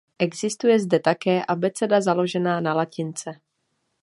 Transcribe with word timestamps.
Existuje 0.19 0.79
zde 0.79 0.99
také 0.99 1.45
abeceda 1.45 2.01
založená 2.01 2.61
na 2.61 2.73
latince. 2.73 3.31